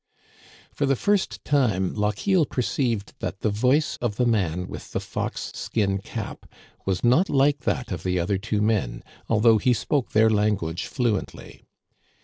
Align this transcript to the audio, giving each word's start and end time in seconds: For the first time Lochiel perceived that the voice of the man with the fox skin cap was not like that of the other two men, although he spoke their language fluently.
For 0.73 0.87
the 0.87 0.95
first 0.95 1.45
time 1.45 1.93
Lochiel 1.93 2.47
perceived 2.47 3.13
that 3.19 3.41
the 3.41 3.51
voice 3.51 3.97
of 3.97 4.15
the 4.15 4.25
man 4.25 4.65
with 4.67 4.93
the 4.93 4.99
fox 4.99 5.51
skin 5.53 5.99
cap 5.99 6.47
was 6.87 7.03
not 7.03 7.29
like 7.29 7.59
that 7.65 7.91
of 7.91 8.01
the 8.01 8.17
other 8.17 8.39
two 8.39 8.63
men, 8.63 9.03
although 9.29 9.59
he 9.59 9.73
spoke 9.73 10.11
their 10.13 10.31
language 10.31 10.87
fluently. 10.87 11.61